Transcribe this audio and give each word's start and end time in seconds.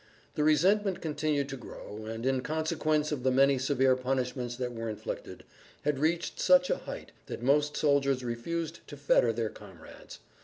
The 0.33 0.43
resentment 0.43 0.99
continued 0.99 1.47
to 1.49 1.57
grow 1.57 2.05
and, 2.07 2.25
in 2.25 2.41
consequence 2.41 3.11
of 3.11 3.21
the 3.21 3.29
many 3.29 3.59
severe 3.59 3.95
punishments 3.95 4.55
that 4.55 4.73
were 4.73 4.89
inflicted, 4.89 5.43
had 5.83 5.99
reached 5.99 6.39
such 6.39 6.71
a 6.71 6.77
height 6.77 7.11
that 7.27 7.43
most 7.43 7.77
soldiers 7.77 8.23
refused 8.23 8.79
to 8.87 8.97
fetter 8.97 9.31
their 9.31 9.49
comrades. 9.49 10.17